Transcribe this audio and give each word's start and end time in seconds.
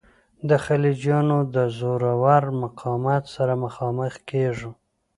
د 0.49 0.51
خلجیانو 0.65 1.37
د 1.55 1.57
زورور 1.77 2.43
مقاومت 2.61 3.23
سره 3.35 3.53
مخامخ 3.65 4.13
کیږو. 4.29 4.71